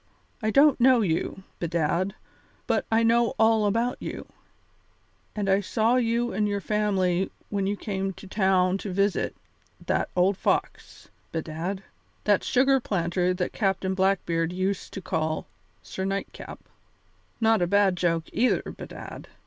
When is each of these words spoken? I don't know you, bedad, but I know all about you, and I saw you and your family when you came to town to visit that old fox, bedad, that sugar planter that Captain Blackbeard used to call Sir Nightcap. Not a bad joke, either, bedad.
I 0.41 0.49
don't 0.49 0.81
know 0.81 1.01
you, 1.01 1.43
bedad, 1.59 2.15
but 2.65 2.87
I 2.91 3.03
know 3.03 3.35
all 3.37 3.67
about 3.67 3.97
you, 3.99 4.25
and 5.35 5.47
I 5.47 5.61
saw 5.61 5.97
you 5.97 6.33
and 6.33 6.47
your 6.49 6.59
family 6.59 7.29
when 7.49 7.67
you 7.67 7.77
came 7.77 8.11
to 8.13 8.25
town 8.25 8.79
to 8.79 8.91
visit 8.91 9.35
that 9.85 10.09
old 10.15 10.37
fox, 10.37 11.09
bedad, 11.31 11.83
that 12.23 12.43
sugar 12.43 12.79
planter 12.79 13.31
that 13.35 13.53
Captain 13.53 13.93
Blackbeard 13.93 14.51
used 14.51 14.91
to 14.93 15.01
call 15.03 15.45
Sir 15.83 16.03
Nightcap. 16.03 16.57
Not 17.39 17.61
a 17.61 17.67
bad 17.67 17.95
joke, 17.95 18.23
either, 18.33 18.63
bedad. 18.75 19.27